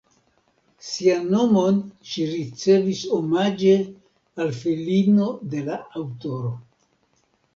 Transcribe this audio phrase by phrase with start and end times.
[0.85, 1.75] Sian nomon
[2.11, 3.75] ŝi ricevis omaĝe
[4.45, 6.53] al filino de la aŭtoro.